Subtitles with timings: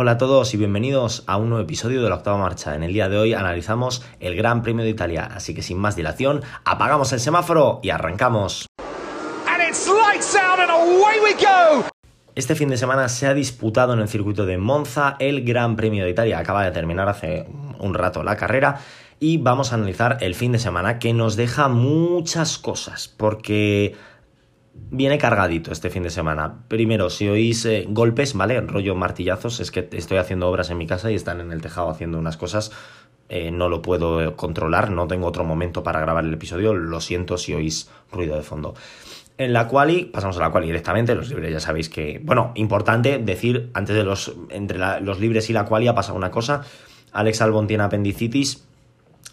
[0.00, 2.76] Hola a todos y bienvenidos a un nuevo episodio de la octava marcha.
[2.76, 5.96] En el día de hoy analizamos el Gran Premio de Italia, así que sin más
[5.96, 8.66] dilación, apagamos el semáforo y arrancamos.
[12.36, 16.04] Este fin de semana se ha disputado en el circuito de Monza el Gran Premio
[16.04, 16.38] de Italia.
[16.38, 17.48] Acaba de terminar hace
[17.80, 18.78] un rato la carrera
[19.18, 23.96] y vamos a analizar el fin de semana que nos deja muchas cosas porque
[24.74, 26.64] viene cargadito este fin de semana.
[26.68, 28.60] Primero, si oís eh, golpes, ¿vale?
[28.60, 31.90] Rollo martillazos, es que estoy haciendo obras en mi casa y están en el tejado
[31.90, 32.72] haciendo unas cosas.
[33.28, 37.36] Eh, no lo puedo controlar, no tengo otro momento para grabar el episodio, lo siento
[37.36, 38.74] si oís ruido de fondo.
[39.36, 43.18] En la quali, pasamos a la quali directamente, los libres ya sabéis que, bueno, importante
[43.18, 46.62] decir, antes de los, entre los libres y la quali ha pasado una cosa,
[47.12, 48.66] Alex Albon tiene apendicitis,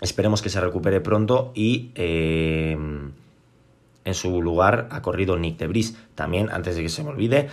[0.02, 1.92] esperemos que se recupere pronto y...
[1.96, 2.78] Eh,
[4.06, 5.98] en su lugar ha corrido Nick de Bris.
[6.16, 7.50] También, antes de que se me olvide,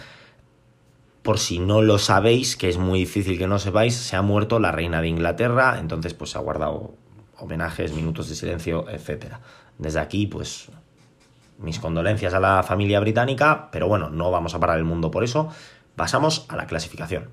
[1.23, 4.59] por si no lo sabéis, que es muy difícil que no sepáis, se ha muerto
[4.59, 6.95] la reina de Inglaterra, entonces pues se ha guardado
[7.39, 9.37] homenajes, minutos de silencio, etc.
[9.79, 10.71] Desde aquí, pues
[11.59, 15.25] mis condolencias a la familia británica, pero bueno, no vamos a parar el mundo por
[15.25, 15.49] eso.
[15.97, 17.31] Pasamos a la clasificación.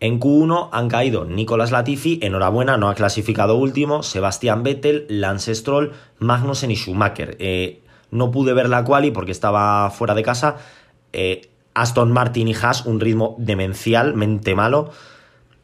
[0.00, 5.92] En Q1 han caído Nicolas Latifi, enhorabuena, no ha clasificado último, Sebastián Vettel, Lance Stroll,
[6.18, 7.36] Magnussen y Schumacher.
[7.40, 10.56] Eh, no pude ver la quali porque estaba fuera de casa.
[11.12, 14.90] Eh, Aston Martin y Haas, un ritmo demencialmente malo.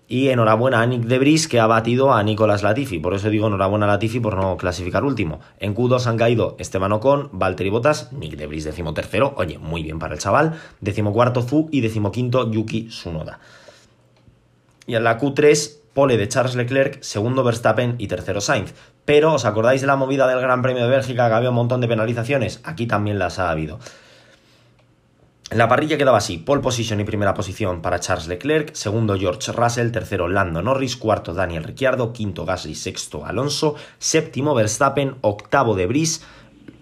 [0.07, 2.99] Y enhorabuena a Nick Debris que ha batido a Nicolas Latifi.
[2.99, 5.41] Por eso digo enhorabuena a Latifi por no clasificar último.
[5.59, 9.35] En Q2 han caído Esteban Ocon, Valtteri Bottas, Nick Debris tercero.
[9.39, 10.61] Oye, muy bien para el chaval.
[10.81, 13.41] Decimocuarto Zu y decimoquinto Yuki Tsunoda.
[14.87, 18.75] Y en la Q3 pole de Charles Leclerc, segundo Verstappen y tercero Sainz.
[19.05, 21.81] Pero, ¿os acordáis de la movida del Gran Premio de Bélgica que había un montón
[21.81, 22.61] de penalizaciones?
[22.65, 23.79] Aquí también las ha habido.
[25.51, 29.93] La parrilla quedaba así: pole position y primera posición para Charles Leclerc, segundo George Russell,
[29.93, 36.25] tercero Lando Norris, cuarto Daniel Ricciardo, quinto Gasly, sexto Alonso, séptimo Verstappen, octavo de Brice,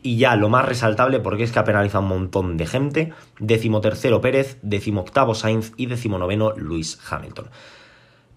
[0.02, 3.80] y ya lo más resaltable porque es que ha penalizado un montón de gente, décimo
[3.80, 7.51] tercero Pérez, décimo octavo Sainz y décimo noveno Luis Hamilton.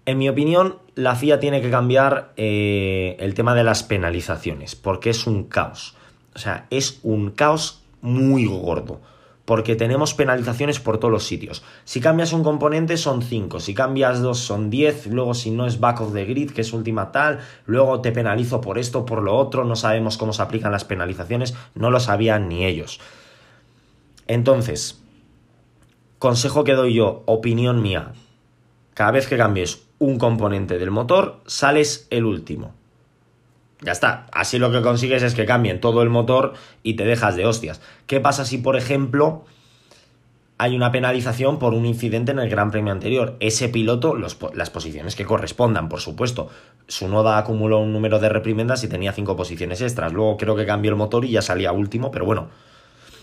[0.06, 5.10] En mi opinión, la FIA tiene que cambiar eh, el tema de las penalizaciones, porque
[5.10, 5.96] es un caos.
[6.36, 9.00] O sea, es un caos muy gordo,
[9.44, 11.64] porque tenemos penalizaciones por todos los sitios.
[11.84, 15.80] Si cambias un componente son 5, si cambias dos son 10, luego si no es
[15.80, 19.36] back of the grid, que es última tal, luego te penalizo por esto, por lo
[19.36, 23.00] otro, no sabemos cómo se aplican las penalizaciones, no lo sabían ni ellos.
[24.28, 25.02] Entonces,
[26.20, 28.12] consejo que doy yo, opinión mía,
[28.94, 32.74] cada vez que cambies un componente del motor, sales el último.
[33.82, 34.26] Ya está.
[34.32, 37.80] Así lo que consigues es que cambien todo el motor y te dejas de hostias.
[38.06, 39.44] ¿Qué pasa si, por ejemplo,
[40.58, 43.36] hay una penalización por un incidente en el Gran Premio anterior?
[43.40, 46.48] Ese piloto, las posiciones que correspondan, por supuesto.
[46.88, 50.12] Su noda acumuló un número de reprimendas y tenía cinco posiciones extras.
[50.12, 52.48] Luego creo que cambió el motor y ya salía último, pero bueno.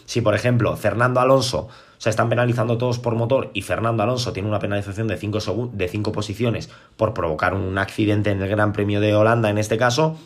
[0.05, 4.49] Si, por ejemplo, Fernando Alonso se están penalizando todos por motor y Fernando Alonso tiene
[4.49, 8.99] una penalización de 5 de cinco posiciones por provocar un accidente en el Gran Premio
[8.99, 10.17] de Holanda en este caso,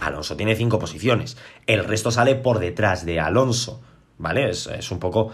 [0.00, 1.36] Alonso tiene 5 posiciones.
[1.66, 3.80] El resto sale por detrás de Alonso,
[4.18, 4.48] ¿vale?
[4.50, 5.32] Es, es un poco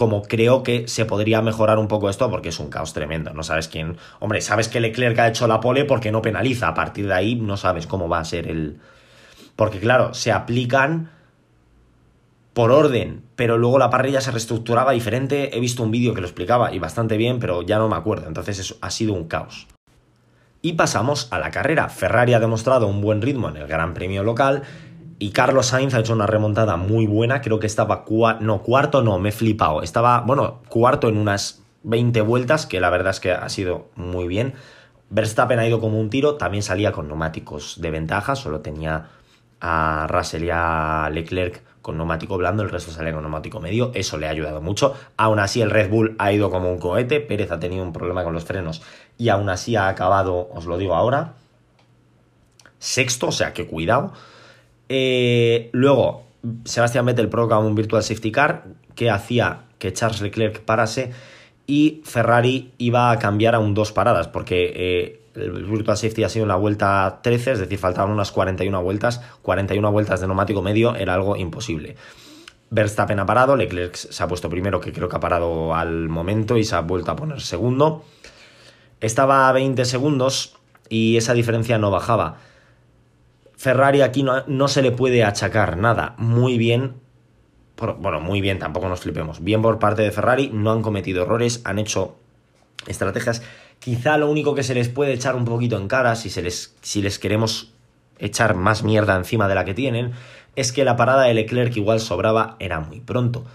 [0.00, 3.34] como creo que se podría mejorar un poco esto porque es un caos tremendo.
[3.34, 3.98] No sabes quién.
[4.18, 6.68] Hombre, sabes que Leclerc ha hecho la pole porque no penaliza.
[6.68, 8.80] A partir de ahí no sabes cómo va a ser el.
[9.56, 11.10] Porque, claro, se aplican
[12.52, 15.56] por orden, pero luego la parrilla se reestructuraba diferente.
[15.56, 18.26] He visto un vídeo que lo explicaba y bastante bien, pero ya no me acuerdo.
[18.26, 19.66] Entonces eso ha sido un caos.
[20.62, 21.88] Y pasamos a la carrera.
[21.88, 24.62] Ferrari ha demostrado un buen ritmo en el Gran Premio local
[25.18, 27.40] y Carlos Sainz ha hecho una remontada muy buena.
[27.40, 28.04] Creo que estaba
[28.40, 29.82] no, cuarto, no, me he flipado.
[29.82, 34.28] Estaba, bueno, cuarto en unas 20 vueltas, que la verdad es que ha sido muy
[34.28, 34.54] bien.
[35.10, 39.08] Verstappen ha ido como un tiro, también salía con neumáticos de ventaja, solo tenía
[39.60, 44.18] a Russell y a Leclerc con neumático blando, el resto sale con neumático medio, eso
[44.18, 44.94] le ha ayudado mucho.
[45.16, 48.22] Aún así el Red Bull ha ido como un cohete, Pérez ha tenido un problema
[48.22, 48.82] con los frenos
[49.16, 51.34] y aún así ha acabado, os lo digo ahora,
[52.78, 54.12] sexto, o sea que cuidado.
[54.88, 56.24] Eh, luego,
[56.64, 58.64] Sebastián Vettel provoca un Virtual Safety Car
[58.94, 61.12] que hacía que Charles Leclerc parase
[61.66, 66.28] y Ferrari iba a cambiar a un dos paradas porque eh, el Virtual Safety ha
[66.28, 70.62] sido en la vuelta 13, es decir, faltaban unas 41 vueltas, 41 vueltas de neumático
[70.62, 71.96] medio era algo imposible.
[72.70, 76.56] Verstappen ha parado, Leclerc se ha puesto primero, que creo que ha parado al momento
[76.56, 78.04] y se ha vuelto a poner segundo.
[79.00, 80.56] Estaba a 20 segundos
[80.88, 82.36] y esa diferencia no bajaba.
[83.56, 86.14] Ferrari aquí no, no se le puede achacar nada.
[86.16, 86.94] Muy bien,
[87.98, 89.42] bueno, muy bien, tampoco nos flipemos.
[89.42, 92.16] Bien por parte de Ferrari, no han cometido errores, han hecho
[92.86, 93.42] estrategias.
[93.80, 96.76] Quizá lo único que se les puede echar un poquito en cara, si, se les,
[96.82, 97.72] si les queremos
[98.18, 100.12] echar más mierda encima de la que tienen,
[100.54, 103.46] es que la parada de Leclerc igual sobraba era muy pronto.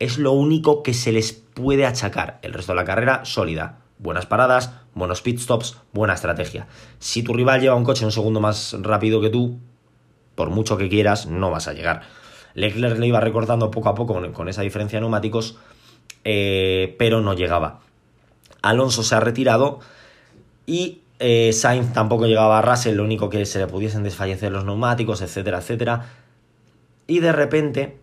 [0.00, 2.40] Es lo único que se les puede achacar.
[2.42, 3.78] El resto de la carrera, sólida.
[3.98, 6.66] Buenas paradas, buenos pit stops, buena estrategia.
[6.98, 9.60] Si tu rival lleva un coche un segundo más rápido que tú,
[10.34, 12.02] por mucho que quieras, no vas a llegar.
[12.54, 15.58] Leclerc le iba recortando poco a poco con esa diferencia de neumáticos,
[16.24, 17.80] eh, pero no llegaba.
[18.64, 19.80] Alonso se ha retirado
[20.66, 24.64] y eh, Sainz tampoco llegaba a Russell, lo único que se le pudiesen desfallecer los
[24.64, 26.06] neumáticos, etcétera, etcétera.
[27.06, 27.98] Y de repente,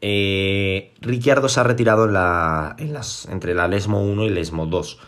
[0.00, 4.98] eh, Ricciardo se ha retirado en la, las, entre la Lesmo 1 y Lesmo 2,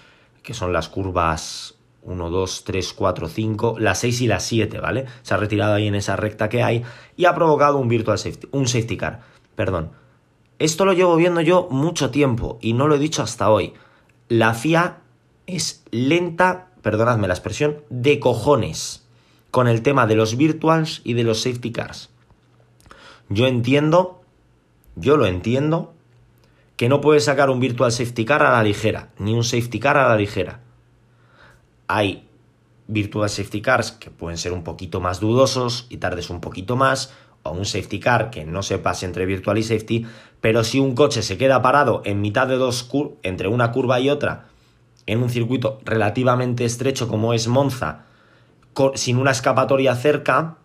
[0.42, 5.06] que son las curvas 1, 2, 3, 4, 5, la 6 y la 7, ¿vale?
[5.22, 6.82] Se ha retirado ahí en esa recta que hay
[7.16, 9.20] y ha provocado un virtual safety, un safety car,
[9.54, 9.92] perdón.
[10.58, 13.74] Esto lo llevo viendo yo mucho tiempo y no lo he dicho hasta hoy.
[14.30, 15.00] La FIA
[15.46, 19.06] es lenta, perdonadme la expresión, de cojones
[19.50, 22.08] con el tema de los virtuals y de los safety cars.
[23.28, 24.22] Yo entiendo,
[24.96, 25.92] yo lo entiendo,
[26.76, 29.98] que no puedes sacar un virtual safety car a la ligera, ni un safety car
[29.98, 30.60] a la ligera
[31.90, 32.28] hay
[32.86, 37.12] virtual safety cars que pueden ser un poquito más dudosos y tardes un poquito más,
[37.42, 40.06] o un safety car que no se pase entre virtual y safety,
[40.40, 42.88] pero si un coche se queda parado en mitad de dos
[43.22, 44.46] entre una curva y otra,
[45.06, 48.04] en un circuito relativamente estrecho como es Monza,
[48.94, 50.56] sin una escapatoria cerca,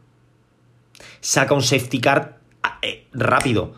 [1.19, 2.39] saca un safety car
[2.81, 3.74] eh, rápido.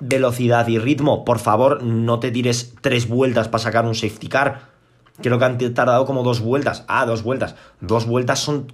[0.00, 4.78] Velocidad y ritmo, por favor, no te tires tres vueltas para sacar un safety car
[5.20, 6.84] Creo que han tardado como dos vueltas.
[6.86, 7.56] Ah, dos vueltas.
[7.80, 8.72] Dos vueltas son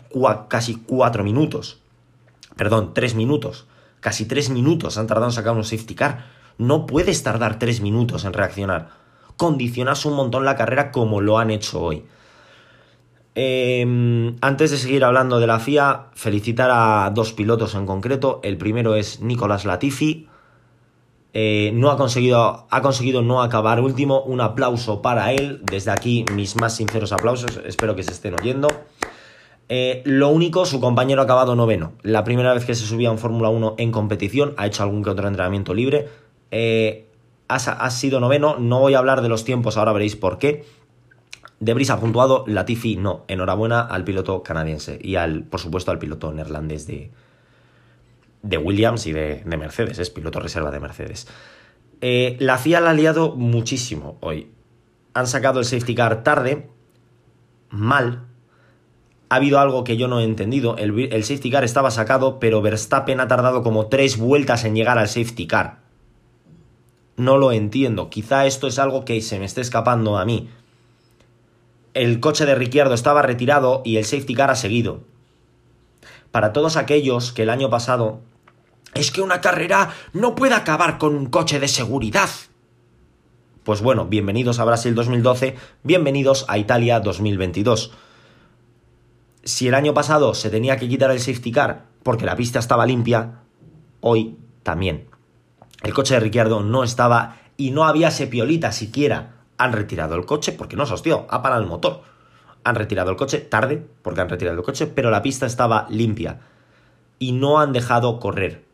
[0.48, 1.80] casi cuatro minutos.
[2.56, 3.66] Perdón, tres minutos.
[4.04, 6.26] Casi tres minutos han tardado en sacar un safety car.
[6.58, 8.90] No puedes tardar tres minutos en reaccionar.
[9.38, 12.04] Condicionas un montón la carrera como lo han hecho hoy.
[13.34, 18.40] Em, antes de seguir hablando de la FIA, felicitar a dos pilotos en concreto.
[18.42, 20.28] El primero es Nicolás Latifi,
[21.32, 24.20] eh, no ha conseguido, ha conseguido no acabar último.
[24.20, 25.62] Un aplauso para él.
[25.62, 27.58] Desde aquí, mis más sinceros aplausos.
[27.64, 28.68] Espero que se estén oyendo.
[29.76, 31.94] Eh, lo único, su compañero ha acabado noveno.
[32.02, 35.10] La primera vez que se subía en Fórmula 1 en competición, ha hecho algún que
[35.10, 36.08] otro entrenamiento libre.
[36.52, 37.08] Eh,
[37.48, 38.56] ha, sido noveno.
[38.56, 40.64] No voy a hablar de los tiempos, ahora veréis por qué.
[41.58, 43.24] Debris ha puntuado, Latifi no.
[43.26, 47.10] Enhorabuena al piloto canadiense y al, por supuesto, al piloto neerlandés de,
[48.42, 51.26] de Williams y de, Mercedes, es piloto reserva de Mercedes.
[52.00, 54.52] Eh, la FIA la ha liado muchísimo hoy.
[55.14, 56.70] Han sacado el safety car tarde,
[57.70, 58.28] mal.
[59.34, 60.76] Ha habido algo que yo no he entendido.
[60.76, 65.08] El, safety car estaba sacado, pero Verstappen ha tardado como tres vueltas en llegar al
[65.08, 65.80] safety car.
[67.16, 68.10] No lo entiendo.
[68.10, 70.48] Quizá esto es algo que se me esté escapando a mí.
[71.94, 75.00] El coche de Ricciardo estaba retirado y el safety car ha seguido.
[76.30, 78.20] Para todos aquellos que el año pasado
[78.94, 82.30] es que una carrera no puede acabar con un coche de seguridad.
[83.64, 87.90] Pues bueno, bienvenidos a Brasil 2012, bienvenidos a Italia 2022.
[89.44, 92.86] Si el año pasado se tenía que quitar el safety car porque la pista estaba
[92.86, 93.40] limpia,
[94.00, 95.08] hoy también.
[95.82, 99.36] El coche de Ricciardo no estaba y no había sepiolita siquiera.
[99.58, 102.02] Han retirado el coche porque no se hostió, ha parado el motor.
[102.64, 106.40] Han retirado el coche tarde porque han retirado el coche, pero la pista estaba limpia
[107.18, 108.64] y no han dejado correr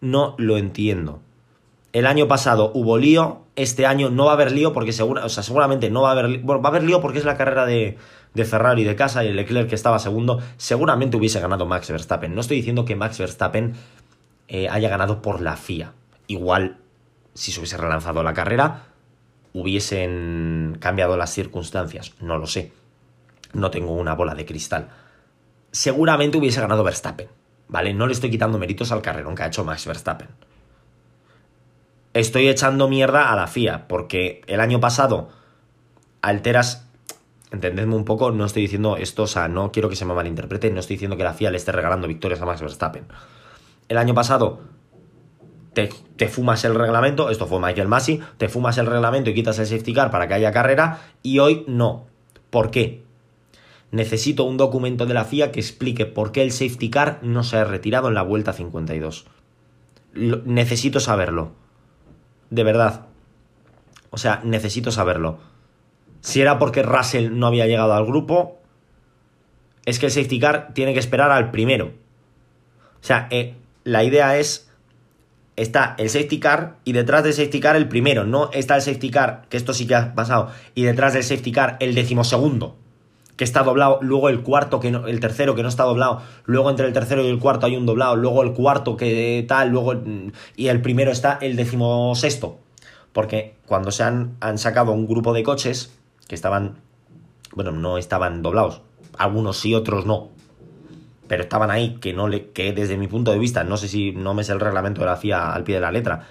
[0.00, 1.20] no lo entiendo.
[1.96, 6.02] El año pasado hubo lío, este año no va a haber lío porque seguramente no
[6.02, 7.96] va a haber bueno, va a haber lío porque es la carrera de,
[8.34, 12.34] de Ferrari de casa y el Leclerc que estaba segundo, seguramente hubiese ganado Max Verstappen.
[12.34, 13.76] No estoy diciendo que Max Verstappen
[14.48, 15.94] eh, haya ganado por la FIA.
[16.26, 16.76] Igual,
[17.32, 18.88] si se hubiese relanzado la carrera,
[19.54, 22.12] hubiesen cambiado las circunstancias.
[22.20, 22.72] No lo sé.
[23.54, 24.90] No tengo una bola de cristal.
[25.70, 27.28] Seguramente hubiese ganado Verstappen.
[27.68, 27.94] ¿vale?
[27.94, 30.28] No le estoy quitando méritos al carrerón que ha hecho Max Verstappen.
[32.16, 35.28] Estoy echando mierda a la FIA, porque el año pasado
[36.22, 36.88] alteras,
[37.50, 40.70] entendedme un poco, no estoy diciendo esto, o sea, no quiero que se me malinterprete,
[40.70, 43.04] no estoy diciendo que la FIA le esté regalando victorias a Max Verstappen.
[43.90, 44.60] El año pasado
[45.74, 45.90] te,
[46.28, 49.92] fumas el reglamento, esto fue Michael Massey, te fumas el reglamento y quitas el safety
[49.92, 52.06] car para que haya carrera, y hoy no.
[52.48, 53.04] ¿Por qué?
[53.90, 57.58] necesito un documento de la FIA que explique por qué el safety car no se
[57.58, 59.26] ha retirado en la vuelta 52.
[60.14, 61.65] necesito saberlo.
[62.50, 63.06] De verdad.
[64.10, 65.38] O sea, necesito saberlo.
[66.20, 68.58] Si era porque Russell no había llegado al grupo,
[69.84, 71.92] es que el safety car tiene que esperar al primero.
[73.00, 74.66] O sea, eh, la idea es
[75.56, 78.24] está el safety car y detrás del safety car el primero.
[78.24, 81.52] No está el safety car, que esto sí que ha pasado, y detrás del safety
[81.52, 82.76] car el decimosegundo,
[83.36, 83.98] que está doblado.
[84.02, 86.22] Luego el cuarto, que no, el tercero que no está doblado.
[86.44, 88.16] Luego entre el tercero y el cuarto hay un doblado.
[88.16, 89.94] Luego el cuarto que tal, luego.
[90.56, 92.58] Y el primero está el decimosexto.
[93.12, 95.96] Porque cuando se han, han sacado un grupo de coches
[96.28, 96.76] que estaban.
[97.54, 98.82] Bueno, no estaban doblados.
[99.18, 100.36] Algunos sí, otros no
[101.28, 104.12] pero estaban ahí que no le que desde mi punto de vista no sé si
[104.12, 106.26] no me es el reglamento de la FIA al pie de la letra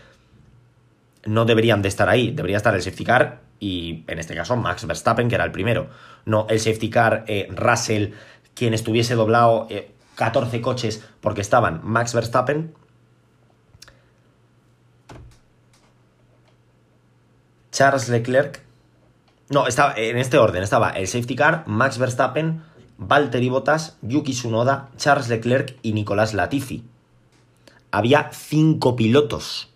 [1.26, 4.86] no deberían de estar ahí debería estar el safety car y en este caso Max
[4.86, 5.90] Verstappen que era el primero
[6.26, 8.14] no el safety car eh, Russell
[8.54, 9.68] quien estuviese doblado
[10.16, 12.76] 14 eh, coches porque estaban Max Verstappen
[17.72, 18.62] Charles Leclerc
[19.50, 22.62] no estaba en este orden estaba el safety car Max Verstappen
[22.98, 26.86] Valtteri Bottas, Yuki Tsunoda, Charles Leclerc y Nicolás Latifi.
[27.92, 29.75] Había cinco pilotos.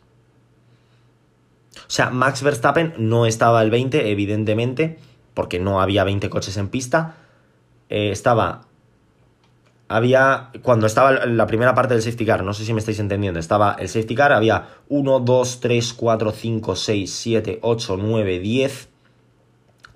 [1.90, 5.00] O sea, Max Verstappen no estaba el 20, evidentemente,
[5.34, 7.16] porque no había 20 coches en pista.
[7.90, 8.68] Eh, estaba.
[9.88, 10.52] Había.
[10.62, 13.40] Cuando estaba la primera parte del safety car, no sé si me estáis entendiendo.
[13.40, 18.90] Estaba el safety car, había 1, 2, 3, 4, 5, 6, 7, 8, 9, 10,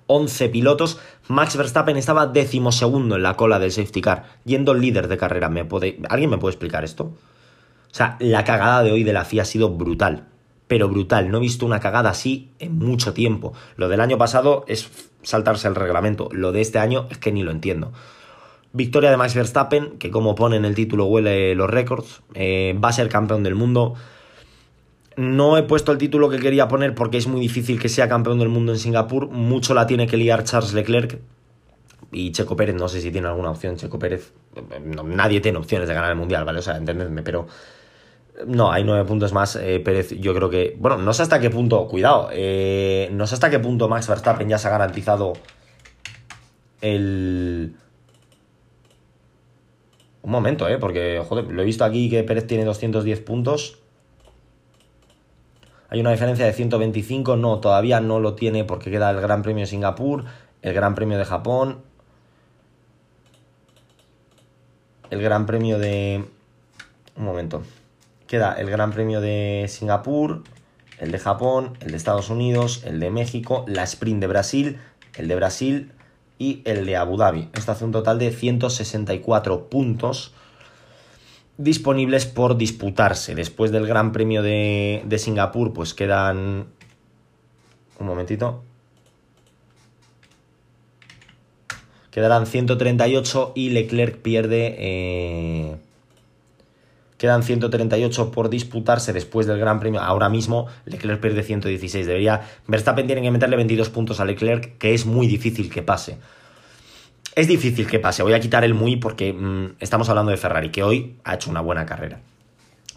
[0.08, 0.98] 11 pilotos.
[1.28, 5.48] Max Verstappen estaba decimosegundo en la cola del safety car, yendo líder de carrera.
[5.48, 7.04] ¿Me puede, ¿Alguien me puede explicar esto?
[7.04, 10.33] O sea, la cagada de hoy de la FIA ha sido brutal.
[10.74, 11.30] Pero brutal.
[11.30, 13.52] No he visto una cagada así en mucho tiempo.
[13.76, 14.90] Lo del año pasado es
[15.22, 16.28] saltarse el reglamento.
[16.32, 17.92] Lo de este año es que ni lo entiendo.
[18.72, 22.22] Victoria de Max Verstappen, que como pone en el título huele los récords.
[22.34, 23.94] Eh, va a ser campeón del mundo.
[25.16, 28.40] No he puesto el título que quería poner porque es muy difícil que sea campeón
[28.40, 29.28] del mundo en Singapur.
[29.28, 31.20] Mucho la tiene que liar Charles Leclerc.
[32.10, 33.76] Y Checo Pérez, no sé si tiene alguna opción.
[33.76, 34.32] Checo Pérez,
[35.04, 36.58] nadie tiene opciones de ganar el mundial, ¿vale?
[36.58, 37.46] O sea, entendedme, pero.
[38.46, 39.56] No, hay nueve puntos más.
[39.56, 40.76] Eh, Pérez, yo creo que.
[40.78, 41.86] Bueno, no sé hasta qué punto.
[41.86, 42.28] Cuidado.
[42.32, 45.34] Eh, no sé hasta qué punto Max Verstappen ya se ha garantizado
[46.80, 47.76] el.
[50.22, 50.78] Un momento, ¿eh?
[50.78, 53.78] Porque, joder, lo he visto aquí que Pérez tiene 210 puntos.
[55.90, 59.60] Hay una diferencia de 125, no, todavía no lo tiene porque queda el Gran Premio
[59.60, 60.24] de Singapur,
[60.62, 61.82] el Gran Premio de Japón,
[65.10, 66.24] el Gran Premio de...
[67.16, 67.62] Un momento.
[68.34, 70.42] Queda el Gran Premio de Singapur,
[70.98, 74.78] el de Japón, el de Estados Unidos, el de México, la Sprint de Brasil,
[75.16, 75.92] el de Brasil
[76.36, 77.50] y el de Abu Dhabi.
[77.54, 80.34] Esto hace un total de 164 puntos
[81.58, 83.36] disponibles por disputarse.
[83.36, 86.66] Después del Gran Premio de, de Singapur, pues quedan...
[88.00, 88.64] Un momentito.
[92.10, 94.74] Quedarán 138 y Leclerc pierde...
[94.76, 95.76] Eh,
[97.24, 100.02] quedan 138 por disputarse después del Gran Premio.
[100.02, 102.06] Ahora mismo Leclerc pierde 116.
[102.06, 102.42] Debería...
[102.66, 106.18] Verstappen tiene que meterle 22 puntos a Leclerc, que es muy difícil que pase.
[107.34, 108.22] Es difícil que pase.
[108.22, 111.48] Voy a quitar el muy porque mm, estamos hablando de Ferrari, que hoy ha hecho
[111.48, 112.20] una buena carrera,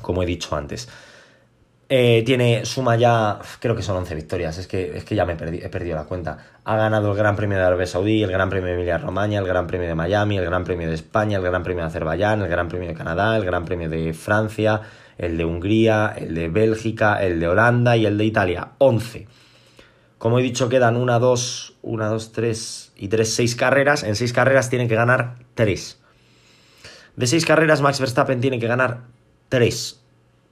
[0.01, 0.89] como he dicho antes.
[1.89, 5.33] Eh, tiene, suma ya, creo que son 11 victorias, es que, es que ya me
[5.33, 6.37] he perdido la cuenta.
[6.65, 9.47] Ha ganado el Gran Premio de Arabia Saudí, el Gran Premio de Emilia Romagna, el
[9.47, 12.49] Gran Premio de Miami, el Gran Premio de España, el Gran Premio de Azerbaiyán, el
[12.49, 14.81] Gran Premio de Canadá, el Gran Premio de Francia,
[15.17, 18.71] el de Hungría, el de Bélgica, el de Holanda y el de Italia.
[18.79, 19.27] 11.
[20.17, 24.03] Como he dicho, quedan una, dos, una, dos, tres y tres, seis carreras.
[24.03, 25.99] En seis carreras tienen que ganar tres.
[27.15, 29.03] De seis carreras, Max Verstappen tiene que ganar
[29.47, 30.01] tres.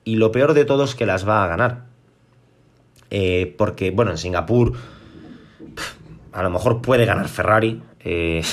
[0.06, 1.84] Y lo peor de todo es que las va a ganar.
[3.10, 4.74] Eh, porque, bueno, en Singapur
[6.32, 7.84] a lo mejor puede ganar Ferrari.
[8.00, 8.44] Eh,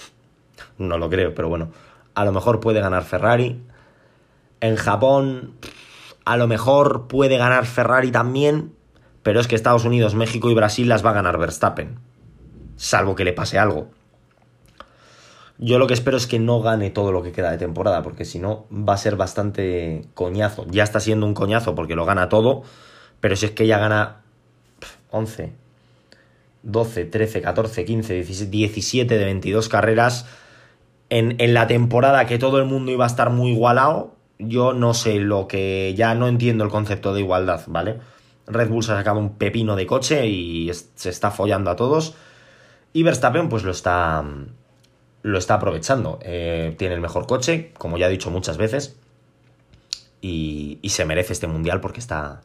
[0.78, 1.70] no lo creo, pero bueno.
[2.14, 3.60] A lo mejor puede ganar Ferrari.
[4.60, 5.52] En Japón
[6.24, 8.76] a lo mejor puede ganar Ferrari también
[9.26, 11.98] pero es que Estados Unidos, México y Brasil las va a ganar Verstappen,
[12.76, 13.88] salvo que le pase algo.
[15.58, 18.24] Yo lo que espero es que no gane todo lo que queda de temporada, porque
[18.24, 20.66] si no va a ser bastante coñazo.
[20.70, 22.62] Ya está siendo un coñazo porque lo gana todo,
[23.20, 24.22] pero si es que ya gana
[25.10, 25.52] 11,
[26.62, 30.26] 12, 13, 14, 15, 17 de 22 carreras
[31.08, 34.92] en, en la temporada que todo el mundo iba a estar muy igualado, yo no
[34.94, 35.94] sé lo que...
[35.96, 37.98] Ya no entiendo el concepto de igualdad, ¿vale?
[38.46, 42.14] Red Bull se ha sacado un pepino de coche y se está follando a todos.
[42.92, 44.24] Y Verstappen pues lo está,
[45.26, 46.20] lo está aprovechando.
[46.22, 48.96] Eh, tiene el mejor coche, como ya he dicho muchas veces.
[50.20, 52.42] Y, se merece este mundial porque está,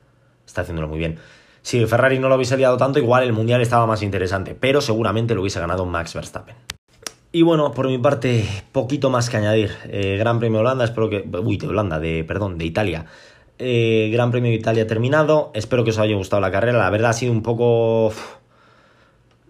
[0.48, 1.20] está haciéndolo muy bien.
[1.62, 4.56] Si Ferrari no lo hubiese liado tanto, igual el mundial estaba más interesante.
[4.60, 6.56] Pero seguramente lo hubiese ganado Max Verstappen.
[7.32, 9.72] Y bueno, por mi parte, poquito más que añadir.
[9.86, 11.24] Eh, Gran Premio de Holanda, espero que.
[11.44, 12.24] Uy, de Holanda, de.
[12.24, 13.06] Perdón, de Italia.
[13.60, 15.52] eh, Gran Premio de Italia terminado.
[15.54, 16.80] Espero que os haya gustado la carrera.
[16.80, 18.12] La verdad ha sido un poco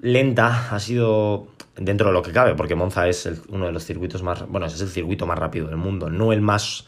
[0.02, 4.24] lenta, ha sido dentro de lo que cabe, porque Monza es uno de los circuitos
[4.24, 6.86] más, bueno, es el circuito más rápido del mundo, no el más,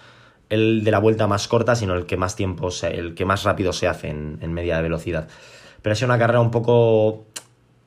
[0.50, 3.74] el de la vuelta más corta, sino el que más tiempo, el que más rápido
[3.74, 5.28] se hace en, media de velocidad.
[5.82, 7.26] Pero ha sido una carrera un poco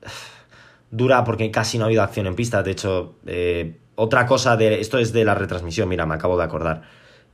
[0.91, 2.63] dura porque casi no ha habido acción en pista.
[2.63, 6.45] De hecho, eh, otra cosa de esto es de la retransmisión, mira, me acabo de
[6.45, 6.83] acordar.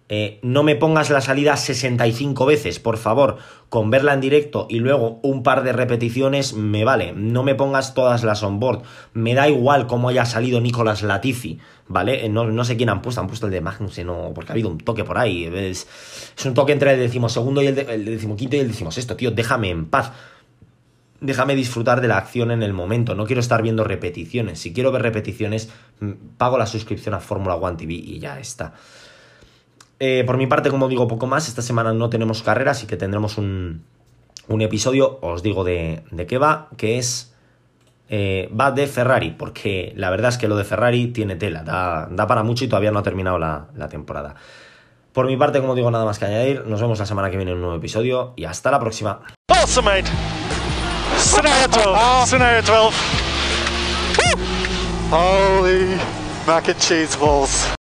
[0.08, 4.78] Eh, no me pongas la salida 65 veces, por favor, con verla en directo y
[4.80, 7.14] luego un par de repeticiones me vale.
[7.16, 8.82] No me pongas todas las on board.
[9.14, 12.26] Me da igual cómo haya salido Nicolás Latifi, ¿vale?
[12.26, 14.68] Eh, no, sé quién han puesto, han puesto el de Magnussen, no, porque ha habido
[14.68, 15.44] un toque por ahí.
[15.44, 15.86] Es,
[16.44, 19.86] un toque entre el decimosegundo y el, el decimoquinto y el decimosexto, tío, déjame en
[19.86, 20.12] paz.
[21.22, 23.14] Déjame disfrutar de la acción en el momento.
[23.14, 24.58] No quiero estar viendo repeticiones.
[24.58, 28.74] Si quiero ver repeticiones, mm, pago la suscripción a Fórmula One TV y ya está.
[30.04, 31.46] Eh, por mi parte, como digo, poco más.
[31.46, 33.84] Esta semana no tenemos carrera, así que tendremos un,
[34.48, 37.32] episodio, os digo de, qué va, que es...
[38.08, 42.26] Eh, va de Ferrari, porque la verdad es que lo de Ferrari tiene tela, da,
[42.26, 44.34] para mucho y todavía no ha terminado la, temporada.
[45.12, 46.66] Por mi parte, como digo, nada más que añadir.
[46.66, 49.20] Nos vemos la semana que viene en un nuevo episodio y hasta la próxima.
[55.12, 55.96] Holy
[56.44, 57.72] mac and cheese balls.